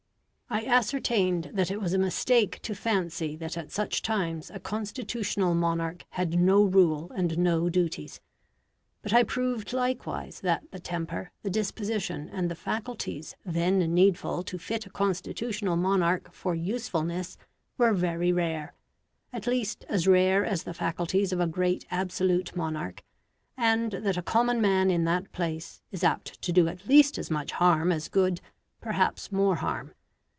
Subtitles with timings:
[0.53, 5.55] I ascertained that it was a mistake to fancy that at such times a constitutional
[5.55, 8.19] monarch had no rule and no duties.
[9.01, 14.57] But I proved likewise that the temper, the disposition, and the faculties then needful to
[14.57, 17.37] fit a constitutional monarch for usefulness
[17.77, 18.73] were very rare,
[19.31, 23.01] at least as rare as the faculties of a great absolute monarch,
[23.55, 27.31] and that a common man in that place is apt to do at least as
[27.31, 28.41] much harm as good
[28.81, 29.93] perhaps more harm.